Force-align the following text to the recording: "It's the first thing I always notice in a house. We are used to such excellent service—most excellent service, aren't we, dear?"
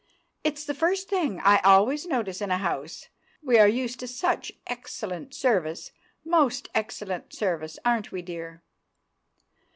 "It's 0.43 0.65
the 0.65 0.73
first 0.73 1.09
thing 1.09 1.39
I 1.41 1.59
always 1.59 2.07
notice 2.07 2.41
in 2.41 2.49
a 2.49 2.57
house. 2.57 3.09
We 3.43 3.59
are 3.59 3.67
used 3.67 3.99
to 3.99 4.07
such 4.07 4.51
excellent 4.65 5.35
service—most 5.35 6.69
excellent 6.73 7.33
service, 7.35 7.77
aren't 7.85 8.11
we, 8.11 8.23
dear?" 8.23 8.63